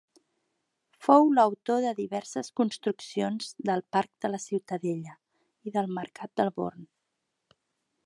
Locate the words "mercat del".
6.03-6.55